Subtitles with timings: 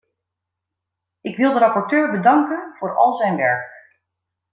[1.21, 3.71] Ik wil de rapporteur bedanken voor al zijn werk.